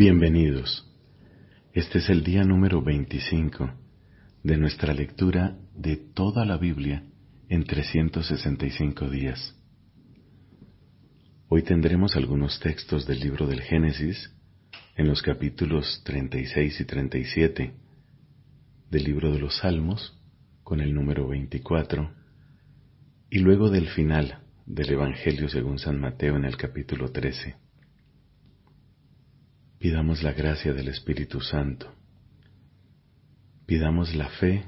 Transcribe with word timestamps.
Bienvenidos. 0.00 0.86
Este 1.72 1.98
es 1.98 2.08
el 2.08 2.22
día 2.22 2.44
número 2.44 2.80
25 2.80 3.68
de 4.44 4.56
nuestra 4.56 4.94
lectura 4.94 5.58
de 5.74 5.96
toda 5.96 6.44
la 6.44 6.56
Biblia 6.56 7.02
en 7.48 7.64
365 7.64 9.10
días. 9.10 9.56
Hoy 11.48 11.64
tendremos 11.64 12.14
algunos 12.14 12.60
textos 12.60 13.08
del 13.08 13.18
libro 13.18 13.48
del 13.48 13.60
Génesis 13.60 14.32
en 14.94 15.08
los 15.08 15.20
capítulos 15.20 16.00
36 16.04 16.80
y 16.80 16.84
37, 16.84 17.72
del 18.92 19.02
libro 19.02 19.32
de 19.32 19.40
los 19.40 19.56
Salmos 19.56 20.16
con 20.62 20.80
el 20.80 20.94
número 20.94 21.26
24, 21.26 22.08
y 23.30 23.40
luego 23.40 23.68
del 23.68 23.88
final 23.88 24.44
del 24.64 24.92
Evangelio 24.92 25.48
según 25.48 25.80
San 25.80 25.98
Mateo 25.98 26.36
en 26.36 26.44
el 26.44 26.56
capítulo 26.56 27.10
13. 27.10 27.67
Pidamos 29.78 30.24
la 30.24 30.32
gracia 30.32 30.72
del 30.72 30.88
Espíritu 30.88 31.40
Santo. 31.40 31.94
Pidamos 33.64 34.12
la 34.16 34.28
fe, 34.28 34.64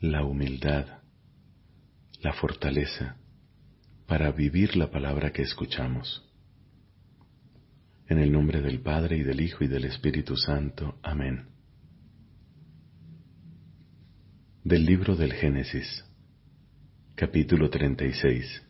la 0.00 0.24
humildad, 0.24 0.86
la 2.20 2.32
fortaleza 2.32 3.16
para 4.06 4.30
vivir 4.30 4.76
la 4.76 4.90
palabra 4.92 5.32
que 5.32 5.42
escuchamos. 5.42 6.22
En 8.06 8.18
el 8.18 8.30
nombre 8.30 8.62
del 8.62 8.80
Padre 8.80 9.16
y 9.16 9.22
del 9.24 9.40
Hijo 9.40 9.64
y 9.64 9.66
del 9.66 9.84
Espíritu 9.84 10.36
Santo. 10.36 10.96
Amén. 11.02 11.48
Del 14.62 14.84
libro 14.84 15.16
del 15.16 15.32
Génesis, 15.32 16.04
capítulo 17.16 17.68
36. 17.68 18.63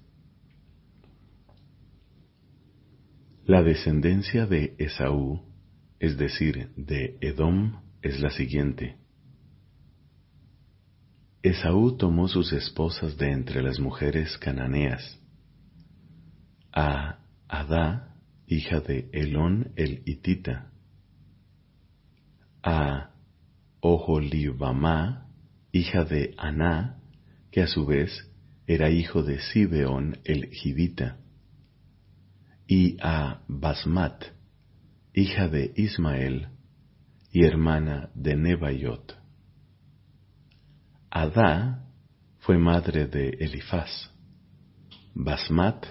La 3.46 3.62
descendencia 3.62 4.46
de 4.46 4.74
Esaú, 4.78 5.42
es 6.00 6.16
decir, 6.16 6.70
de 6.76 7.18
Edom, 7.20 7.82
es 8.00 8.18
la 8.20 8.30
siguiente. 8.30 8.96
Esaú 11.42 11.98
tomó 11.98 12.26
sus 12.26 12.54
esposas 12.54 13.18
de 13.18 13.32
entre 13.32 13.62
las 13.62 13.78
mujeres 13.78 14.38
cananeas, 14.38 15.20
a 16.72 17.18
Adá, 17.46 18.16
hija 18.46 18.80
de 18.80 19.10
Elón 19.12 19.72
el 19.76 20.02
Hitita, 20.06 20.72
a 22.62 23.10
Oholibamá, 23.80 25.28
hija 25.70 26.04
de 26.04 26.34
Aná, 26.38 26.98
que 27.50 27.60
a 27.60 27.66
su 27.66 27.84
vez 27.84 28.10
era 28.66 28.88
hijo 28.88 29.22
de 29.22 29.38
Sibeón 29.38 30.16
el 30.24 30.46
Gibita, 30.46 31.18
y 32.66 32.96
a 33.00 33.42
Basmat, 33.48 34.24
hija 35.12 35.48
de 35.48 35.72
Ismael 35.76 36.48
y 37.30 37.44
hermana 37.44 38.10
de 38.14 38.36
Nebaiot. 38.36 39.16
Adá 41.10 41.86
fue 42.38 42.58
madre 42.58 43.06
de 43.06 43.30
Elifaz, 43.30 44.10
Basmat 45.14 45.86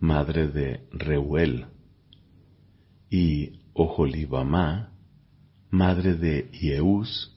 madre 0.00 0.48
de 0.48 0.86
Reuel, 0.92 1.66
y 3.10 3.60
Oholibamá, 3.74 4.92
madre 5.70 6.14
de 6.14 6.50
Yeús, 6.52 7.34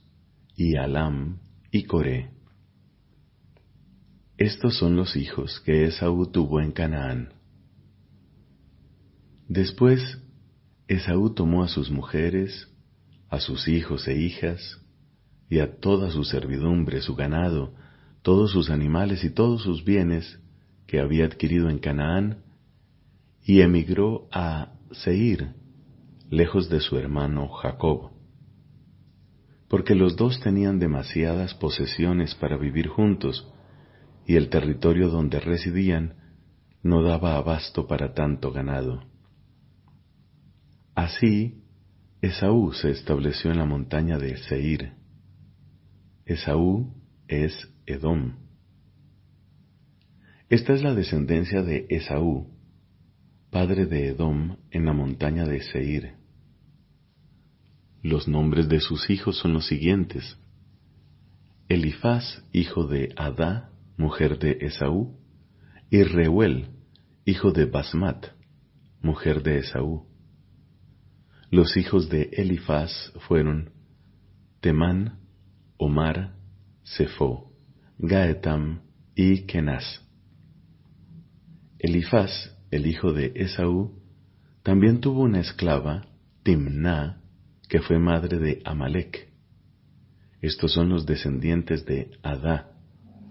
y 0.55 0.76
Alam, 0.76 1.39
y 1.72 1.83
Coré. 1.83 2.30
Estos 4.38 4.78
son 4.78 4.95
los 4.95 5.16
hijos 5.16 5.61
que 5.66 5.86
Esaú 5.86 6.31
tuvo 6.31 6.61
en 6.61 6.72
Canaán. 6.72 7.33
Después, 9.54 10.18
Esaú 10.88 11.34
tomó 11.34 11.62
a 11.62 11.68
sus 11.68 11.92
mujeres, 11.92 12.70
a 13.30 13.42
sus 13.42 13.68
hijos 13.68 14.08
e 14.08 14.16
hijas, 14.18 14.80
y 15.50 15.60
a 15.60 15.78
toda 15.78 16.10
su 16.10 16.24
servidumbre, 16.24 17.02
su 17.02 17.18
ganado, 17.18 17.74
todos 18.22 18.52
sus 18.52 18.70
animales 18.70 19.26
y 19.26 19.30
todos 19.30 19.61
sus 19.61 19.84
bienes 19.84 20.40
que 20.88 21.02
había 21.02 21.26
adquirido 21.26 21.70
en 21.70 21.80
Canaán, 21.80 22.45
y 23.44 23.60
emigró 23.60 24.30
a 24.32 24.72
Seir, 24.92 25.50
lejos 26.30 26.70
de 26.70 26.80
su 26.80 26.98
hermano 26.98 27.50
Jacob, 27.50 28.11
porque 29.67 29.95
los 29.95 30.16
dos 30.16 30.40
tenían 30.40 30.80
demasiadas 30.80 31.56
posesiones 31.56 32.36
para 32.36 32.56
vivir 32.56 32.88
juntos, 32.88 33.52
y 34.26 34.38
el 34.38 34.48
territorio 34.48 35.10
donde 35.10 35.42
residían 35.42 36.14
no 36.84 37.04
daba 37.04 37.36
abasto 37.36 37.86
para 37.86 38.14
tanto 38.14 38.54
ganado. 38.54 39.11
Así, 40.96 41.62
Esaú 42.22 42.74
se 42.74 42.92
estableció 42.92 43.52
en 43.52 43.58
la 43.58 43.66
montaña 43.66 44.18
de 44.18 44.38
Seir. 44.38 44.94
Esaú 46.26 46.94
es 47.28 47.54
Edom. 47.86 48.36
Esta 50.50 50.74
es 50.74 50.84
la 50.84 50.94
descendencia 50.94 51.64
de 51.64 51.88
Esaú, 51.90 52.48
padre 53.50 53.86
de 53.86 54.10
Edom, 54.10 54.58
en 54.70 54.86
la 54.86 54.94
montaña 54.94 55.46
de 55.46 55.62
Seir. 55.62 56.14
Los 58.04 58.28
nombres 58.28 58.68
de 58.68 58.82
sus 58.82 59.10
hijos 59.10 59.38
son 59.38 59.54
los 59.54 59.68
siguientes. 59.68 60.38
Elifaz, 61.70 62.44
hijo 62.52 62.86
de 62.86 63.14
Adá, 63.16 63.72
mujer 63.98 64.40
de 64.40 64.58
Esaú, 64.62 65.18
y 65.90 66.04
Reuel, 66.04 66.70
hijo 67.26 67.52
de 67.52 67.66
Basmat, 67.66 68.28
mujer 69.02 69.42
de 69.42 69.60
Esaú. 69.60 70.11
Los 71.52 71.76
hijos 71.76 72.08
de 72.08 72.30
Elifaz 72.32 73.12
fueron 73.28 73.72
Temán, 74.62 75.20
Omar, 75.76 76.38
Sefo, 76.82 77.52
Gaetam 77.98 78.84
y 79.16 79.42
Kenaz. 79.48 79.84
Elifaz 81.78 82.58
el 82.72 82.88
hijo 82.88 83.11
de 83.11 83.34
Esaú, 83.36 84.02
también 84.64 85.02
tuvo 85.02 85.23
una 85.23 85.42
esclava, 85.42 86.08
Timná, 86.44 87.22
que 87.67 87.82
fue 87.82 88.00
madre 88.00 88.40
de 88.40 88.61
Amalek. 88.64 89.30
Estos 90.40 90.72
son 90.72 90.88
los 90.88 91.06
descendientes 91.06 91.86
de 91.86 92.11
Adá, 92.23 92.78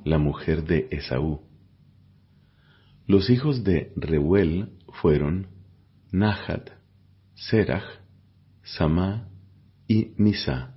la 0.04 0.18
mujer 0.18 0.64
de 0.64 0.88
Esaú. 0.90 1.40
Los 3.06 3.30
hijos 3.30 3.64
de 3.64 3.94
Reuel 3.96 4.72
fueron 5.00 5.46
Nahat, 6.12 6.68
Serach, 7.34 7.99
Samá 8.62 9.28
y 9.86 10.12
Misa. 10.16 10.76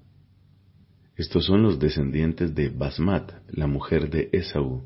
Estos 1.15 1.45
son 1.45 1.61
los 1.61 1.79
descendientes 1.79 2.55
de 2.55 2.69
Basmat, 2.69 3.31
la 3.49 3.67
mujer 3.67 4.09
de 4.09 4.29
Esaú. 4.31 4.83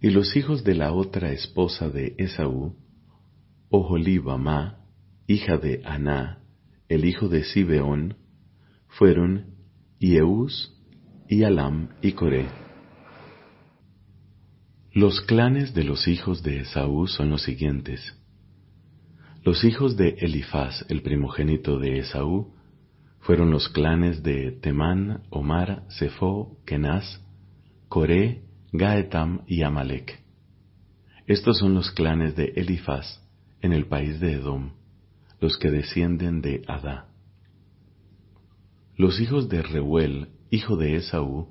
Y 0.00 0.10
los 0.10 0.36
hijos 0.36 0.64
de 0.64 0.74
la 0.74 0.92
otra 0.92 1.32
esposa 1.32 1.88
de 1.88 2.14
Esaú, 2.18 2.76
Oholibamá, 3.70 4.84
hija 5.26 5.56
de 5.56 5.82
Aná, 5.84 6.42
el 6.88 7.04
hijo 7.04 7.28
de 7.28 7.44
Sibeón, 7.44 8.16
fueron 8.88 9.54
Yeús 9.98 10.72
y 11.28 11.44
Alam 11.44 11.88
y 12.02 12.12
Coré. 12.12 12.46
Los 14.92 15.22
clanes 15.22 15.72
de 15.74 15.84
los 15.84 16.06
hijos 16.06 16.42
de 16.42 16.60
Esaú 16.60 17.06
son 17.06 17.30
los 17.30 17.42
siguientes. 17.42 18.21
Los 19.44 19.64
hijos 19.64 19.96
de 19.96 20.10
Elifaz, 20.20 20.84
el 20.88 21.02
primogénito 21.02 21.80
de 21.80 21.98
Esaú, 21.98 22.54
fueron 23.18 23.50
los 23.50 23.68
clanes 23.68 24.22
de 24.22 24.52
Temán, 24.52 25.24
Omar, 25.30 25.82
Sefo, 25.88 26.58
Kenaz, 26.64 27.20
Coré 27.88 28.44
Gaetam 28.72 29.42
y 29.48 29.64
Amalek. 29.64 30.22
Estos 31.26 31.58
son 31.58 31.74
los 31.74 31.90
clanes 31.90 32.36
de 32.36 32.52
Elifaz 32.54 33.20
en 33.60 33.72
el 33.72 33.86
país 33.86 34.20
de 34.20 34.34
Edom, 34.34 34.74
los 35.40 35.58
que 35.58 35.72
descienden 35.72 36.40
de 36.40 36.62
Adá. 36.68 37.08
Los 38.96 39.20
hijos 39.20 39.48
de 39.48 39.62
Reuel, 39.62 40.28
hijo 40.50 40.76
de 40.76 40.94
Esaú, 40.94 41.48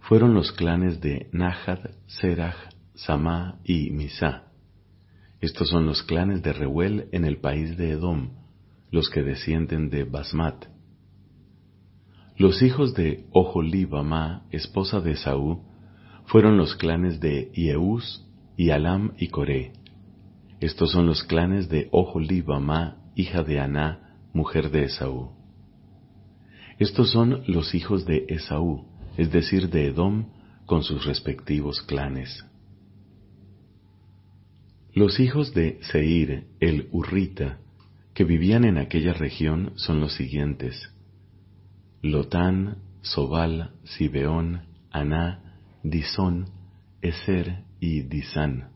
fueron 0.00 0.34
los 0.34 0.50
clanes 0.50 1.00
de 1.00 1.28
Nahad, 1.32 1.90
Serach, 2.06 2.56
Samá 2.94 3.60
y 3.62 3.90
Misá. 3.90 4.51
Estos 5.42 5.70
son 5.70 5.86
los 5.86 6.04
clanes 6.04 6.40
de 6.44 6.52
Reuel 6.52 7.08
en 7.10 7.24
el 7.24 7.38
país 7.38 7.76
de 7.76 7.90
Edom, 7.90 8.30
los 8.92 9.10
que 9.10 9.24
descienden 9.24 9.90
de 9.90 10.04
Basmat. 10.04 10.66
Los 12.36 12.62
hijos 12.62 12.94
de 12.94 13.26
Oholibamá, 13.32 14.46
esposa 14.52 15.00
de 15.00 15.10
Esaú, 15.12 15.64
fueron 16.26 16.56
los 16.56 16.76
clanes 16.76 17.18
de 17.18 17.50
Yeús 17.56 18.24
y 18.56 18.70
Alam 18.70 19.14
y 19.18 19.28
Coré. 19.30 19.72
Estos 20.60 20.92
son 20.92 21.06
los 21.06 21.24
clanes 21.24 21.68
de 21.68 21.88
Oholibamá, 21.90 22.98
hija 23.16 23.42
de 23.42 23.58
Aná, 23.58 24.20
mujer 24.32 24.70
de 24.70 24.84
Esaú. 24.84 25.32
Estos 26.78 27.10
son 27.10 27.42
los 27.48 27.74
hijos 27.74 28.06
de 28.06 28.26
Esaú, 28.28 28.86
es 29.16 29.32
decir, 29.32 29.70
de 29.70 29.88
Edom, 29.88 30.26
con 30.66 30.84
sus 30.84 31.04
respectivos 31.04 31.82
clanes. 31.82 32.46
Los 34.94 35.20
hijos 35.20 35.54
de 35.54 35.78
Seir, 35.90 36.48
el 36.60 36.88
Urrita, 36.92 37.60
que 38.12 38.24
vivían 38.24 38.64
en 38.64 38.76
aquella 38.76 39.14
región 39.14 39.72
son 39.76 40.00
los 40.00 40.12
siguientes. 40.12 40.92
Lotán, 42.02 42.76
Sobal, 43.00 43.70
Sibeón, 43.84 44.66
Aná, 44.90 45.56
Disón, 45.82 46.50
Eser 47.00 47.64
y 47.80 48.02
Disán. 48.02 48.68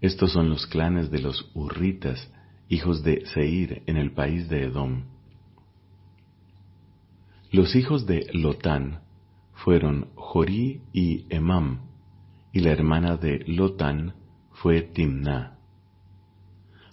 Estos 0.00 0.32
son 0.32 0.48
los 0.48 0.66
clanes 0.66 1.10
de 1.10 1.18
los 1.18 1.50
Urritas, 1.54 2.32
hijos 2.70 3.02
de 3.02 3.26
Seir 3.26 3.82
en 3.84 3.98
el 3.98 4.12
país 4.12 4.48
de 4.48 4.62
Edom. 4.62 5.04
Los 7.52 7.76
hijos 7.76 8.06
de 8.06 8.30
Lotán 8.32 9.02
fueron 9.52 10.08
Jorí 10.14 10.80
y 10.94 11.26
Emam, 11.28 11.80
y 12.50 12.60
la 12.60 12.70
hermana 12.70 13.18
de 13.18 13.44
Lotán 13.46 14.14
fue 14.62 14.82
Timná. 14.82 15.58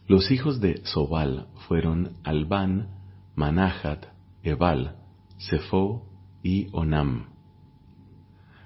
Los 0.08 0.30
hijos 0.30 0.60
de 0.62 0.86
Sobal 0.86 1.48
fueron 1.68 2.18
Albán, 2.24 2.90
Manahat, 3.36 4.06
Ebal, 4.44 4.98
Sefo 5.38 6.08
y 6.44 6.68
Onam. 6.74 7.30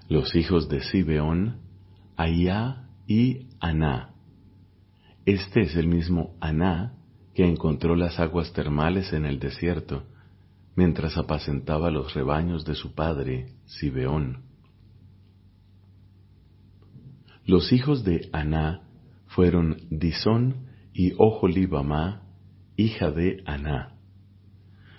Los 0.10 0.36
hijos 0.36 0.68
de 0.68 0.82
Sibeón, 0.82 1.62
Ayá 2.18 2.90
y 3.08 3.48
Aná. 3.62 4.16
Este 5.26 5.62
es 5.62 5.76
el 5.76 5.88
mismo 5.88 6.36
Aná 6.42 6.96
que 7.34 7.46
encontró 7.46 7.96
las 7.96 8.20
aguas 8.20 8.52
termales 8.52 9.14
en 9.14 9.26
el 9.26 9.40
desierto, 9.40 10.04
mientras 10.76 11.16
apacentaba 11.18 11.90
los 11.90 12.14
rebaños 12.14 12.66
de 12.66 12.76
su 12.76 12.94
padre, 12.96 13.54
Sibeón. 13.66 14.44
Los 17.46 17.72
hijos 17.72 18.04
de 18.04 18.30
Aná 18.34 18.89
fueron 19.30 19.78
Disón 19.90 20.68
y 20.94 21.14
Oholibamá, 21.18 22.24
hija 22.76 23.12
de 23.12 23.42
Aná. 23.46 23.96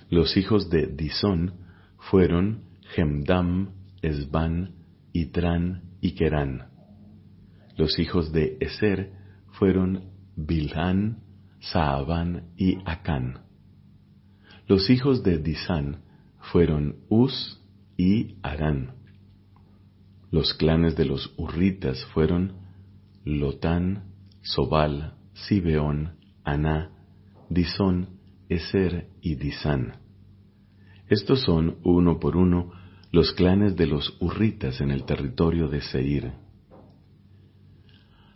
Los 0.08 0.36
hijos 0.36 0.70
de 0.70 0.86
Disón 0.86 1.54
fueron 1.98 2.64
Gemdam, 2.94 3.74
Esban, 4.02 4.74
Itran 5.12 5.82
y 6.00 6.12
Kerán. 6.12 6.68
Los 7.76 7.98
hijos 7.98 8.32
de 8.32 8.56
Eser 8.60 9.12
fueron 9.52 10.10
Bilhan, 10.36 11.22
Saabán 11.60 12.50
y 12.56 12.78
Acán. 12.84 13.40
Los 14.66 14.90
hijos 14.90 15.22
de 15.22 15.38
Disán 15.38 16.02
fueron 16.52 16.96
Uz 17.08 17.60
y 17.96 18.36
Arán. 18.42 18.94
Los 20.30 20.54
clanes 20.54 20.96
de 20.96 21.04
los 21.04 21.34
Urritas 21.36 22.04
fueron 22.14 22.54
Lotán, 23.24 24.09
Sobal, 24.42 25.14
Sibeón, 25.34 26.16
Aná, 26.44 26.90
Disón, 27.48 28.20
Eser 28.48 29.08
y 29.20 29.34
Disán. 29.34 29.94
Estos 31.08 31.42
son, 31.42 31.78
uno 31.84 32.18
por 32.18 32.36
uno, 32.36 32.72
los 33.12 33.32
clanes 33.32 33.76
de 33.76 33.86
los 33.86 34.16
Urritas 34.20 34.80
en 34.80 34.90
el 34.90 35.04
territorio 35.04 35.68
de 35.68 35.80
Seir. 35.80 36.32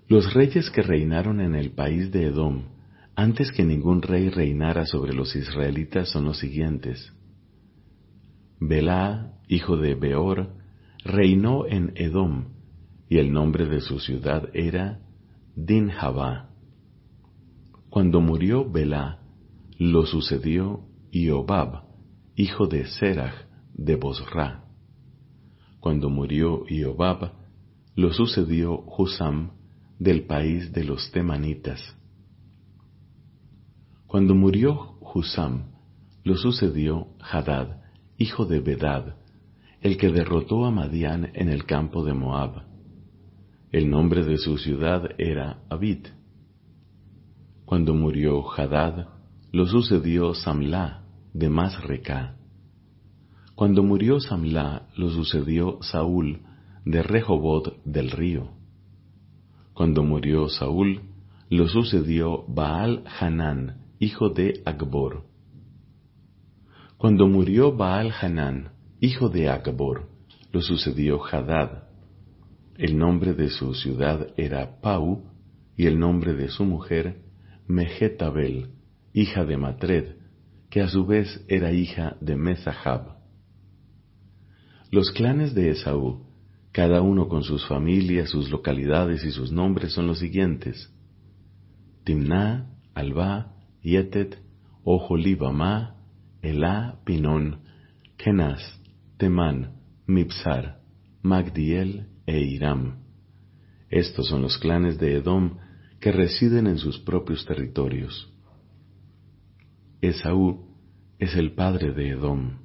Los 0.08 0.34
reyes 0.34 0.70
que 0.70 0.82
reinaron 0.82 1.40
en 1.40 1.54
el 1.54 1.70
país 1.70 2.10
de 2.10 2.26
Edom, 2.26 2.64
antes 3.16 3.52
que 3.52 3.64
ningún 3.64 4.02
rey 4.02 4.28
reinara 4.28 4.84
sobre 4.86 5.14
los 5.14 5.34
israelitas, 5.36 6.10
son 6.10 6.24
los 6.24 6.38
siguientes. 6.38 7.12
Belá, 8.60 9.32
hijo 9.48 9.76
de 9.76 9.94
Beor, 9.94 10.54
reinó 11.04 11.66
en 11.66 11.92
Edom, 11.94 12.48
y 13.08 13.18
el 13.18 13.32
nombre 13.32 13.66
de 13.66 13.80
su 13.80 14.00
ciudad 14.00 14.48
era 14.52 15.00
Dinhabá. 15.56 16.50
Cuando 17.88 18.20
murió 18.20 18.68
Belá, 18.68 19.20
lo 19.78 20.04
sucedió 20.04 20.80
Iobab, 21.12 21.84
hijo 22.34 22.66
de 22.66 22.86
Serach 22.86 23.46
de 23.72 23.94
Bosra. 23.94 24.64
Cuando 25.78 26.10
murió 26.10 26.64
Iobab, 26.68 27.34
lo 27.94 28.12
sucedió 28.12 28.84
Husam 28.98 29.52
del 30.00 30.26
país 30.26 30.72
de 30.72 30.82
los 30.82 31.12
Temanitas. 31.12 31.80
Cuando 34.08 34.34
murió 34.34 34.98
Husam, 35.00 35.66
lo 36.24 36.36
sucedió 36.36 37.06
Hadad, 37.20 37.80
hijo 38.18 38.44
de 38.44 38.58
Bedad, 38.58 39.14
el 39.80 39.98
que 39.98 40.10
derrotó 40.10 40.64
a 40.64 40.72
Madián 40.72 41.30
en 41.34 41.48
el 41.48 41.64
campo 41.64 42.04
de 42.04 42.12
Moab. 42.12 42.73
El 43.74 43.90
nombre 43.90 44.24
de 44.24 44.38
su 44.38 44.56
ciudad 44.56 45.02
era 45.18 45.64
Abid. 45.68 46.06
Cuando 47.64 47.92
murió 47.92 48.44
Hadad, 48.48 49.08
lo 49.50 49.66
sucedió 49.66 50.32
Samlá 50.32 51.02
de 51.32 51.48
Masreca. 51.48 52.36
Cuando 53.56 53.82
murió 53.82 54.20
Samlá, 54.20 54.86
lo 54.96 55.10
sucedió 55.10 55.78
Saúl 55.82 56.42
de 56.84 57.02
Rehobot 57.02 57.82
del 57.84 58.12
río. 58.12 58.52
Cuando 59.72 60.04
murió 60.04 60.48
Saúl, 60.48 61.00
lo 61.50 61.66
sucedió 61.66 62.44
Baal 62.46 63.02
Hanán, 63.18 63.88
hijo 63.98 64.28
de 64.28 64.62
Agbor. 64.64 65.24
Cuando 66.96 67.26
murió 67.26 67.76
Baal 67.76 68.12
Hanán, 68.22 68.70
hijo 69.00 69.30
de 69.30 69.48
Agbor, 69.48 70.10
lo 70.52 70.60
sucedió 70.62 71.18
Hadad. 71.24 71.83
El 72.76 72.98
nombre 72.98 73.34
de 73.34 73.50
su 73.50 73.72
ciudad 73.74 74.28
era 74.36 74.80
Pau, 74.80 75.30
y 75.76 75.86
el 75.86 75.98
nombre 75.98 76.34
de 76.34 76.48
su 76.48 76.64
mujer 76.64 77.22
Mehetabel, 77.68 78.70
hija 79.12 79.44
de 79.44 79.56
Matred, 79.56 80.16
que 80.70 80.80
a 80.80 80.88
su 80.88 81.06
vez 81.06 81.44
era 81.48 81.72
hija 81.72 82.16
de 82.20 82.36
Mezahab. 82.36 83.16
Los 84.90 85.12
clanes 85.12 85.54
de 85.54 85.70
Esaú, 85.70 86.26
cada 86.72 87.00
uno 87.00 87.28
con 87.28 87.44
sus 87.44 87.64
familias, 87.66 88.30
sus 88.30 88.50
localidades 88.50 89.24
y 89.24 89.30
sus 89.30 89.52
nombres 89.52 89.92
son 89.92 90.08
los 90.08 90.18
siguientes. 90.18 90.92
Timná, 92.04 92.70
Alba, 92.92 93.54
Yetet, 93.82 94.38
Oholibamá, 94.82 95.96
Elá, 96.42 96.98
Pinón, 97.04 97.60
Kenaz, 98.16 98.60
Temán, 99.16 99.76
Mipsar, 100.06 100.80
Magdiel 101.22 102.08
e. 102.26 102.58
Estos 103.90 104.28
son 104.28 104.42
los 104.42 104.58
clanes 104.58 104.98
de 104.98 105.16
Edom 105.16 105.58
que 106.00 106.12
residen 106.12 106.66
en 106.66 106.78
sus 106.78 106.98
propios 106.98 107.44
territorios. 107.46 108.30
Esaú 110.00 110.66
es 111.18 111.34
el 111.36 111.52
padre 111.52 111.92
de 111.92 112.10
Edom. 112.10 112.58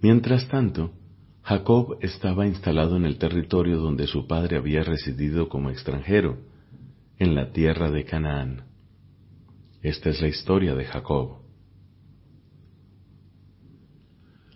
Mientras 0.00 0.48
tanto, 0.48 0.92
Jacob 1.42 1.98
estaba 2.02 2.46
instalado 2.46 2.96
en 2.96 3.04
el 3.04 3.18
territorio 3.18 3.78
donde 3.78 4.06
su 4.06 4.26
padre 4.26 4.56
había 4.56 4.82
residido 4.82 5.48
como 5.48 5.70
extranjero, 5.70 6.38
en 7.18 7.34
la 7.34 7.52
tierra 7.52 7.90
de 7.90 8.04
Canaán. 8.04 8.64
Esta 9.82 10.10
es 10.10 10.20
la 10.20 10.28
historia 10.28 10.74
de 10.74 10.84
Jacob. 10.84 11.38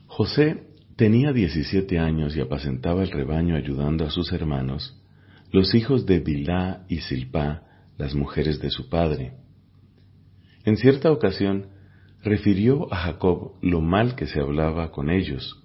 José 0.06 0.71
tenía 1.02 1.32
diecisiete 1.32 1.98
años 1.98 2.36
y 2.36 2.40
apacentaba 2.40 3.02
el 3.02 3.10
rebaño 3.10 3.56
ayudando 3.56 4.04
a 4.04 4.10
sus 4.10 4.32
hermanos 4.32 5.02
los 5.50 5.74
hijos 5.74 6.06
de 6.06 6.20
Bilá 6.20 6.84
y 6.88 6.98
Silpá, 6.98 7.64
las 7.98 8.14
mujeres 8.14 8.60
de 8.60 8.70
su 8.70 8.88
padre. 8.88 9.32
En 10.64 10.76
cierta 10.76 11.10
ocasión, 11.10 11.66
refirió 12.22 12.86
a 12.94 12.98
Jacob 12.98 13.54
lo 13.62 13.80
mal 13.80 14.14
que 14.14 14.28
se 14.28 14.38
hablaba 14.38 14.92
con 14.92 15.10
ellos. 15.10 15.60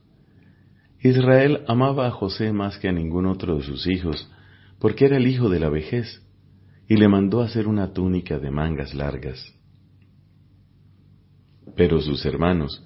Israel 1.01 1.61
amaba 1.67 2.07
a 2.07 2.11
José 2.11 2.51
más 2.51 2.79
que 2.79 2.89
a 2.89 2.91
ningún 2.91 3.27
otro 3.27 3.57
de 3.57 3.63
sus 3.63 3.85
hijos, 3.85 4.31
porque 4.79 5.05
era 5.05 5.17
el 5.17 5.27
hijo 5.27 5.49
de 5.49 5.59
la 5.59 5.69
vejez, 5.69 6.19
y 6.87 6.97
le 6.97 7.07
mandó 7.07 7.41
hacer 7.41 7.67
una 7.67 7.93
túnica 7.93 8.39
de 8.39 8.49
mangas 8.49 8.95
largas. 8.95 9.53
Pero 11.75 12.01
sus 12.01 12.25
hermanos, 12.25 12.83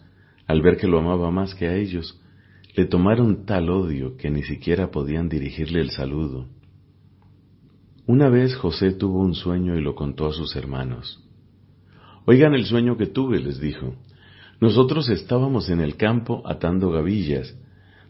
al 0.48 0.62
ver 0.62 0.76
que 0.76 0.88
lo 0.88 1.00
amaba 1.00 1.32
más 1.32 1.56
que 1.56 1.70
a 1.70 1.78
ellos, 1.78 2.21
le 2.76 2.86
tomaron 2.86 3.46
tal 3.46 3.70
odio 3.70 4.16
que 4.18 4.30
ni 4.30 4.44
siquiera 4.44 4.92
podían 4.92 5.30
dirigirle 5.30 5.82
el 5.82 5.92
saludo. 5.92 6.48
Una 8.08 8.30
vez 8.30 8.56
José 8.56 8.92
tuvo 8.92 9.20
un 9.22 9.36
sueño 9.36 9.78
y 9.78 9.82
lo 9.82 9.96
contó 9.96 10.28
a 10.28 10.34
sus 10.34 10.56
hermanos. 10.56 11.24
Oigan 12.26 12.54
el 12.54 12.66
sueño 12.66 12.98
que 12.98 13.08
tuve, 13.08 13.40
les 13.40 13.60
dijo. 13.60 13.96
Nosotros 14.60 15.10
estábamos 15.10 15.70
en 15.70 15.82
el 15.82 15.98
campo 15.98 16.44
atando 16.46 16.92
gavillas. 16.92 17.58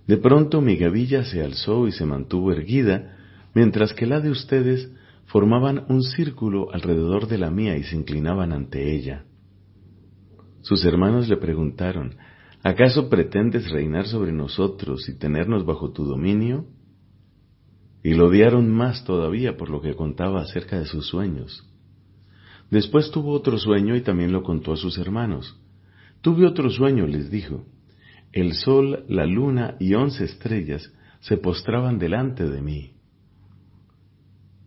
De 0.07 0.17
pronto 0.17 0.61
mi 0.61 0.75
gavilla 0.75 1.23
se 1.23 1.41
alzó 1.43 1.87
y 1.87 1.91
se 1.91 2.05
mantuvo 2.05 2.51
erguida, 2.51 3.17
mientras 3.53 3.93
que 3.93 4.05
la 4.05 4.19
de 4.19 4.31
ustedes 4.31 4.91
formaban 5.25 5.85
un 5.87 6.03
círculo 6.03 6.73
alrededor 6.73 7.27
de 7.27 7.37
la 7.37 7.49
mía 7.49 7.77
y 7.77 7.83
se 7.83 7.95
inclinaban 7.95 8.51
ante 8.51 8.93
ella. 8.93 9.23
Sus 10.61 10.83
hermanos 10.85 11.29
le 11.29 11.37
preguntaron, 11.37 12.15
¿acaso 12.63 13.09
pretendes 13.09 13.69
reinar 13.69 14.07
sobre 14.07 14.31
nosotros 14.31 15.07
y 15.09 15.17
tenernos 15.17 15.65
bajo 15.65 15.91
tu 15.91 16.05
dominio? 16.05 16.65
y 18.03 18.13
lo 18.13 18.27
odiaron 18.27 18.71
más 18.71 19.03
todavía 19.03 19.57
por 19.57 19.69
lo 19.69 19.81
que 19.81 19.95
contaba 19.95 20.41
acerca 20.41 20.79
de 20.79 20.85
sus 20.85 21.07
sueños. 21.07 21.67
Después 22.69 23.11
tuvo 23.11 23.31
otro 23.33 23.57
sueño 23.57 23.95
y 23.95 24.01
también 24.01 24.31
lo 24.31 24.43
contó 24.43 24.73
a 24.73 24.77
sus 24.77 24.97
hermanos. 24.97 25.59
Tuve 26.21 26.47
otro 26.47 26.69
sueño, 26.69 27.05
les 27.05 27.29
dijo. 27.29 27.65
El 28.31 28.53
sol, 28.53 29.05
la 29.09 29.25
luna 29.25 29.75
y 29.79 29.93
once 29.93 30.23
estrellas 30.23 30.91
se 31.19 31.37
postraban 31.37 31.99
delante 31.99 32.49
de 32.49 32.61
mí. 32.61 32.93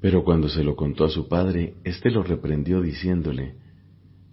Pero 0.01 0.23
cuando 0.23 0.49
se 0.49 0.63
lo 0.63 0.77
contó 0.77 1.05
a 1.05 1.09
su 1.09 1.29
padre, 1.29 1.75
éste 1.83 2.11
lo 2.11 2.23
reprendió 2.23 2.83
diciéndole, 2.83 3.55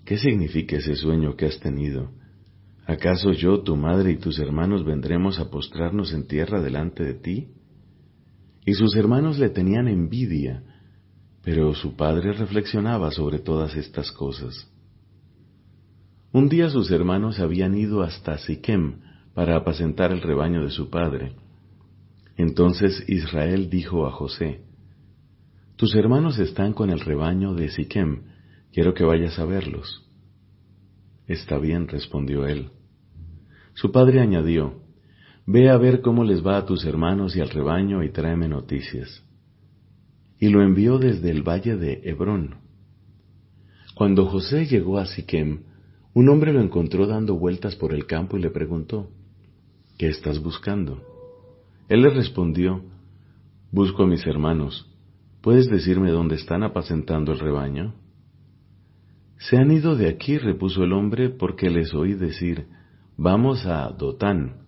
¿Qué 0.04 0.18
significa 0.18 0.76
ese 0.76 0.96
sueño 0.96 1.38
que 1.38 1.46
has 1.46 1.60
tenido? 1.60 2.12
¿Acaso 2.86 3.32
yo, 3.32 3.62
tu 3.62 3.76
madre 3.76 4.12
y 4.12 4.18
tus 4.18 4.40
hermanos 4.40 4.84
vendremos 4.84 5.40
a 5.40 5.50
postrarnos 5.50 6.14
en 6.14 6.28
tierra 6.28 6.62
delante 6.62 7.04
de 7.04 7.14
ti? 7.14 7.48
Y 8.66 8.74
sus 8.74 8.96
hermanos 8.96 9.40
le 9.40 9.50
tenían 9.50 9.88
envidia, 9.88 10.64
pero 11.44 11.74
su 11.74 11.96
padre 11.96 12.34
reflexionaba 12.34 13.12
sobre 13.12 13.40
todas 13.40 13.76
estas 13.76 14.12
cosas. 14.12 14.68
Un 16.32 16.48
día 16.48 16.70
sus 16.70 16.92
hermanos 16.92 17.40
habían 17.40 17.76
ido 17.76 18.04
hasta 18.04 18.38
Siquem 18.38 19.02
para 19.34 19.58
apacentar 19.58 20.12
el 20.12 20.22
rebaño 20.22 20.64
de 20.64 20.72
su 20.72 20.90
padre. 20.90 21.36
Entonces 22.38 23.04
Israel 23.08 23.70
dijo 23.70 24.08
a 24.08 24.12
José, 24.12 24.62
Tus 25.76 25.96
hermanos 25.96 26.40
están 26.40 26.74
con 26.74 26.90
el 26.90 27.00
rebaño 27.00 27.54
de 27.54 27.70
Siquem, 27.70 28.24
quiero 28.72 28.94
que 28.94 29.04
vayas 29.04 29.38
a 29.40 29.46
verlos. 29.46 30.10
Está 31.32 31.58
bien, 31.58 31.88
respondió 31.88 32.46
él. 32.46 32.70
Su 33.74 33.92
padre 33.92 34.20
añadió, 34.20 34.82
Ve 35.46 35.70
a 35.70 35.78
ver 35.78 36.02
cómo 36.02 36.24
les 36.24 36.46
va 36.46 36.58
a 36.58 36.66
tus 36.66 36.86
hermanos 36.86 37.36
y 37.36 37.42
al 37.42 37.50
rebaño 37.50 38.04
y 38.04 38.10
tráeme 38.10 38.48
noticias 38.48 39.24
y 40.42 40.50
lo 40.50 40.64
envió 40.64 40.98
desde 40.98 41.30
el 41.30 41.44
valle 41.44 41.78
de 41.78 42.02
Hebrón. 42.04 42.56
Cuando 43.94 44.26
José 44.26 44.66
llegó 44.66 44.98
a 44.98 45.06
Siquem, 45.06 45.62
un 46.16 46.30
hombre 46.30 46.52
lo 46.52 46.62
encontró 46.62 47.06
dando 47.06 47.36
vueltas 47.36 47.76
por 47.76 47.94
el 47.94 48.08
campo 48.08 48.38
y 48.38 48.42
le 48.42 48.50
preguntó, 48.50 49.08
¿Qué 50.00 50.08
estás 50.08 50.42
buscando? 50.42 51.04
Él 51.88 52.02
le 52.02 52.10
respondió, 52.10 52.84
Busco 53.72 54.04
a 54.04 54.08
mis 54.08 54.26
hermanos. 54.26 54.92
¿Puedes 55.42 55.70
decirme 55.70 56.10
dónde 56.10 56.36
están 56.36 56.64
apacentando 56.64 57.32
el 57.32 57.40
rebaño? 57.40 57.94
Se 59.50 59.58
han 59.58 59.72
ido 59.72 59.96
de 59.96 60.08
aquí, 60.08 60.38
repuso 60.38 60.84
el 60.84 60.94
hombre, 60.94 61.30
porque 61.30 61.70
les 61.70 61.94
oí 61.94 62.14
decir, 62.14 62.68
Vamos 63.18 63.66
a 63.66 63.90
Dotán. 63.90 64.68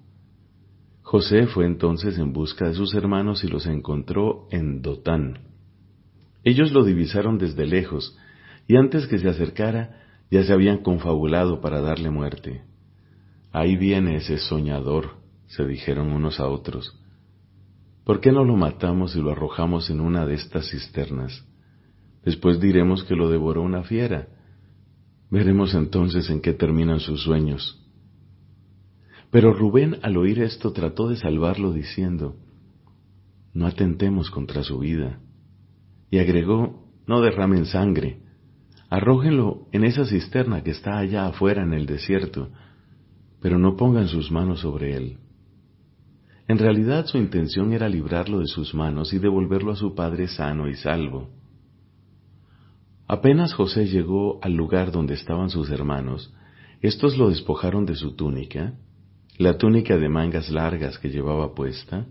José 1.02 1.46
fue 1.48 1.66
entonces 1.66 2.18
en 2.18 2.34
busca 2.34 2.68
de 2.68 2.74
sus 2.74 2.96
hermanos 2.96 3.44
y 3.44 3.48
los 3.48 3.68
encontró 3.68 4.48
en 4.50 4.82
Dotán. 4.82 5.40
Ellos 6.44 6.72
lo 6.72 6.84
divisaron 6.84 7.38
desde 7.38 7.68
lejos, 7.68 8.18
y 8.68 8.76
antes 8.76 9.06
que 9.08 9.20
se 9.20 9.30
acercara 9.30 10.02
ya 10.32 10.44
se 10.44 10.54
habían 10.54 10.80
confabulado 10.80 11.62
para 11.62 11.80
darle 11.82 12.10
muerte. 12.10 12.64
Ahí 13.52 13.76
viene 13.78 14.16
ese 14.16 14.40
soñador, 14.40 15.18
se 15.46 15.66
dijeron 15.66 16.12
unos 16.12 16.40
a 16.40 16.48
otros. 16.48 17.00
¿Por 18.04 18.22
qué 18.22 18.32
no 18.32 18.44
lo 18.44 18.58
matamos 18.58 19.16
y 19.16 19.22
lo 19.22 19.32
arrojamos 19.32 19.92
en 19.92 20.02
una 20.02 20.26
de 20.26 20.34
estas 20.34 20.72
cisternas? 20.72 21.46
Después 22.26 22.60
diremos 22.60 23.04
que 23.04 23.16
lo 23.16 23.30
devoró 23.30 23.62
una 23.62 23.84
fiera. 23.84 24.30
Veremos 25.30 25.74
entonces 25.74 26.30
en 26.30 26.42
qué 26.42 26.54
terminan 26.54 27.00
sus 27.00 27.24
sueños. 27.24 27.80
Pero 29.32 29.52
Rubén 29.52 29.98
al 30.04 30.18
oír 30.18 30.42
esto 30.42 30.74
trató 30.74 31.10
de 31.10 31.18
salvarlo 31.18 31.74
diciendo, 31.74 32.36
No 33.54 33.66
atentemos 33.66 34.30
contra 34.30 34.64
su 34.64 34.80
vida 34.80 35.20
y 36.12 36.20
agregó, 36.20 36.88
no 37.08 37.22
derramen 37.22 37.66
sangre, 37.66 38.22
arrójenlo 38.90 39.68
en 39.72 39.84
esa 39.86 40.06
cisterna 40.06 40.64
que 40.64 40.70
está 40.70 41.00
allá 41.00 41.26
afuera 41.26 41.64
en 41.64 41.74
el 41.74 41.88
desierto, 41.88 42.50
pero 43.42 43.58
no 43.58 43.76
pongan 43.76 44.08
sus 44.08 44.32
manos 44.32 44.60
sobre 44.60 44.96
él. 44.96 45.18
En 46.48 46.60
realidad 46.60 47.08
su 47.08 47.18
intención 47.18 47.74
era 47.74 47.90
librarlo 47.90 48.40
de 48.40 48.48
sus 48.48 48.76
manos 48.76 49.14
y 49.14 49.18
devolverlo 49.18 49.72
a 49.72 49.76
su 49.76 49.96
padre 49.96 50.28
sano 50.28 50.68
y 50.68 50.76
salvo. 50.76 51.30
Apenas 53.14 53.54
José 53.54 53.86
llegó 53.86 54.40
al 54.42 54.54
lugar 54.54 54.92
donde 54.92 55.14
estaban 55.14 55.52
sus 55.52 55.70
hermanos, 55.70 56.34
estos 56.82 57.16
lo 57.16 57.30
despojaron 57.30 57.86
de 57.86 57.96
su 57.96 58.16
túnica, 58.16 58.74
la 59.38 59.60
túnica 59.60 59.98
de 59.98 60.10
mangas 60.10 60.50
largas 60.50 60.98
que 60.98 61.12
llevaba 61.12 61.54
puesta, 61.54 62.08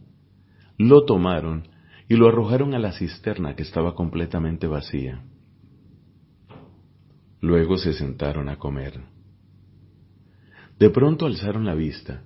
lo 0.78 1.04
tomaron 1.04 1.66
y 2.08 2.14
lo 2.14 2.28
arrojaron 2.28 2.72
a 2.74 2.78
la 2.78 2.92
cisterna 2.92 3.56
que 3.56 3.64
estaba 3.64 3.96
completamente 3.96 4.68
vacía. 4.68 5.24
Luego 7.40 7.78
se 7.78 7.94
sentaron 7.94 8.48
a 8.48 8.60
comer. 8.60 9.00
De 10.78 10.88
pronto 10.90 11.26
alzaron 11.26 11.64
la 11.64 11.74
vista 11.74 12.22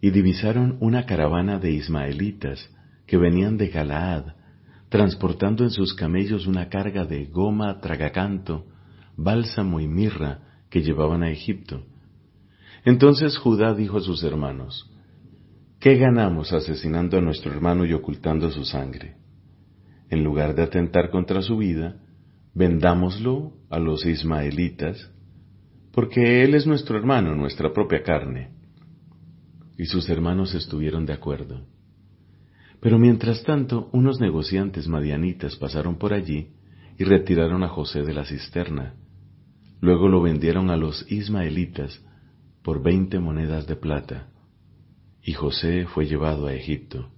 y 0.00 0.10
divisaron 0.10 0.76
una 0.80 1.06
caravana 1.06 1.60
de 1.60 1.70
ismaelitas 1.70 2.68
que 3.06 3.16
venían 3.16 3.58
de 3.58 3.68
Galaad, 3.68 4.32
transportando 4.88 5.64
en 5.64 5.70
sus 5.70 5.94
camellos 5.94 6.46
una 6.46 6.68
carga 6.68 7.04
de 7.04 7.26
goma, 7.26 7.80
tragacanto, 7.80 8.66
bálsamo 9.16 9.80
y 9.80 9.86
mirra 9.86 10.40
que 10.70 10.82
llevaban 10.82 11.22
a 11.22 11.30
Egipto. 11.30 11.84
Entonces 12.84 13.36
Judá 13.38 13.74
dijo 13.74 13.98
a 13.98 14.00
sus 14.00 14.22
hermanos, 14.22 14.90
¿Qué 15.80 15.96
ganamos 15.96 16.52
asesinando 16.52 17.18
a 17.18 17.20
nuestro 17.20 17.52
hermano 17.52 17.84
y 17.84 17.92
ocultando 17.92 18.50
su 18.50 18.64
sangre? 18.64 19.16
En 20.10 20.24
lugar 20.24 20.54
de 20.56 20.62
atentar 20.62 21.10
contra 21.10 21.40
su 21.40 21.58
vida, 21.58 22.00
vendámoslo 22.52 23.52
a 23.70 23.78
los 23.78 24.04
ismaelitas, 24.04 25.12
porque 25.92 26.42
él 26.42 26.54
es 26.54 26.66
nuestro 26.66 26.98
hermano, 26.98 27.36
nuestra 27.36 27.72
propia 27.72 28.02
carne. 28.02 28.50
Y 29.76 29.84
sus 29.84 30.08
hermanos 30.08 30.54
estuvieron 30.54 31.06
de 31.06 31.12
acuerdo. 31.12 31.64
Pero 32.80 32.98
mientras 32.98 33.42
tanto, 33.42 33.88
unos 33.92 34.20
negociantes 34.20 34.88
madianitas 34.88 35.56
pasaron 35.56 35.96
por 35.96 36.12
allí 36.12 36.48
y 36.96 37.04
retiraron 37.04 37.62
a 37.62 37.68
José 37.68 38.02
de 38.02 38.14
la 38.14 38.24
cisterna. 38.24 38.94
Luego 39.80 40.08
lo 40.08 40.20
vendieron 40.22 40.70
a 40.70 40.76
los 40.76 41.10
ismaelitas 41.10 42.04
por 42.62 42.82
veinte 42.82 43.18
monedas 43.18 43.66
de 43.66 43.76
plata 43.76 44.28
y 45.22 45.34
José 45.34 45.86
fue 45.86 46.06
llevado 46.06 46.46
a 46.46 46.54
Egipto. 46.54 47.10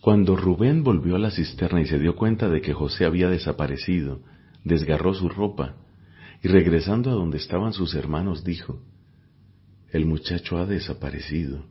Cuando 0.00 0.36
Rubén 0.36 0.82
volvió 0.82 1.16
a 1.16 1.18
la 1.18 1.30
cisterna 1.30 1.80
y 1.82 1.86
se 1.86 1.98
dio 1.98 2.16
cuenta 2.16 2.48
de 2.48 2.60
que 2.62 2.72
José 2.72 3.04
había 3.04 3.28
desaparecido, 3.28 4.22
desgarró 4.64 5.12
su 5.12 5.28
ropa 5.28 5.76
y 6.42 6.48
regresando 6.48 7.10
a 7.10 7.14
donde 7.14 7.38
estaban 7.38 7.72
sus 7.72 7.94
hermanos 7.94 8.44
dijo, 8.44 8.80
El 9.90 10.06
muchacho 10.06 10.58
ha 10.58 10.66
desaparecido, 10.66 11.66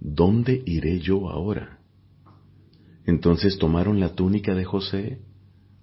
¿dónde 0.00 0.62
iré 0.66 0.98
yo 0.98 1.28
ahora? 1.28 1.78
Entonces 3.06 3.58
tomaron 3.58 4.00
la 4.00 4.14
túnica 4.14 4.54
de 4.54 4.64
José, 4.64 5.20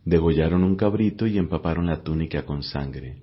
degollaron 0.06 0.64
un 0.64 0.76
cabrito 0.76 1.28
y 1.28 1.38
empaparon 1.38 1.86
la 1.86 2.04
túnica 2.04 2.46
con 2.46 2.64
sangre. 2.64 3.22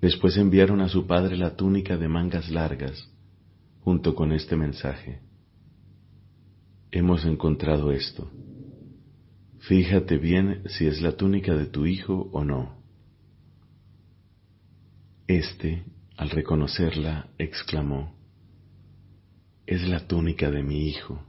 Después 0.00 0.36
enviaron 0.36 0.80
a 0.80 0.88
su 0.88 1.06
padre 1.06 1.36
la 1.36 1.56
túnica 1.56 1.96
de 1.96 2.08
mangas 2.08 2.50
largas, 2.50 3.10
junto 3.80 4.14
con 4.14 4.32
este 4.32 4.56
mensaje. 4.56 5.20
Hemos 6.90 7.24
encontrado 7.24 7.92
esto. 7.92 8.30
Fíjate 9.60 10.16
bien 10.16 10.62
si 10.66 10.86
es 10.86 11.02
la 11.02 11.16
túnica 11.16 11.54
de 11.54 11.66
tu 11.66 11.84
hijo 11.86 12.30
o 12.32 12.44
no. 12.44 12.80
Este, 15.26 15.84
al 16.16 16.30
reconocerla, 16.30 17.28
exclamó, 17.38 18.19
Es 19.70 19.86
la 19.86 20.00
túnica 20.00 20.50
de 20.50 20.64
mi 20.64 20.88
hijo. 20.88 21.20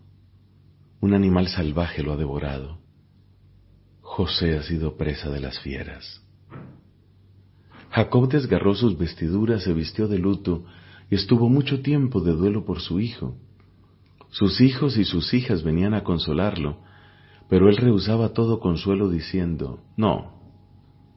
Un 0.99 1.13
animal 1.13 1.47
salvaje 1.47 2.01
lo 2.01 2.13
ha 2.13 2.17
devorado. 2.17 2.79
José 4.01 4.57
ha 4.57 4.63
sido 4.63 4.97
presa 4.97 5.29
de 5.29 5.39
las 5.39 5.59
fieras. 5.59 6.25
Jacob 7.91 8.27
desgarró 8.29 8.73
sus 8.73 8.97
vestiduras, 8.97 9.61
se 9.61 9.73
vistió 9.73 10.07
de 10.07 10.17
luto 10.17 10.65
estuvo 11.11 11.49
mucho 11.49 11.83
tiempo 11.83 12.19
de 12.19 12.31
duelo 12.31 12.65
por 12.65 12.79
su 12.79 12.99
hijo. 12.99 13.35
Sus 14.29 14.59
hijos 14.59 14.97
y 14.97 15.05
sus 15.05 15.35
hijas 15.35 15.61
venían 15.61 15.93
a 15.93 16.03
consolarlo, 16.03 16.79
pero 17.47 17.69
él 17.69 17.77
rehusaba 17.77 18.29
todo 18.29 18.59
consuelo 18.59 19.11
diciendo, 19.11 19.83
No, 19.97 20.41